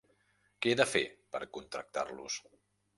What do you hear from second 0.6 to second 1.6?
Que he de fer per